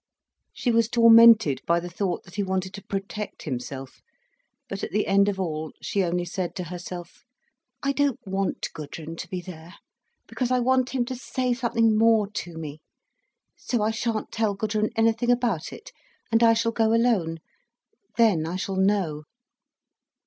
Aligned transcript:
She 0.51 0.71
was 0.71 0.89
tormented 0.89 1.61
by 1.67 1.79
the 1.79 1.87
thought 1.87 2.23
that 2.23 2.33
he 2.33 2.41
wanted 2.41 2.73
to 2.73 2.81
protect 2.83 3.43
himself. 3.43 4.01
But 4.67 4.83
at 4.83 4.89
the 4.89 5.05
end 5.05 5.29
of 5.29 5.39
all, 5.39 5.73
she 5.79 6.03
only 6.03 6.25
said 6.25 6.55
to 6.55 6.63
herself: 6.63 7.23
"I 7.83 7.91
don't 7.91 8.19
want 8.25 8.69
Gudrun 8.73 9.15
to 9.17 9.29
be 9.29 9.41
there, 9.41 9.75
because 10.25 10.49
I 10.49 10.59
want 10.59 10.89
him 10.95 11.05
to 11.05 11.15
say 11.15 11.53
something 11.53 11.95
more 11.99 12.25
to 12.31 12.57
me. 12.57 12.79
So 13.55 13.83
I 13.83 13.91
shan't 13.91 14.31
tell 14.31 14.55
Gudrun 14.55 14.89
anything 14.95 15.29
about 15.29 15.71
it, 15.71 15.91
and 16.31 16.41
I 16.41 16.53
shall 16.55 16.71
go 16.71 16.95
alone. 16.95 17.37
Then 18.17 18.47
I 18.47 18.55
shall 18.55 18.77
know." 18.77 19.25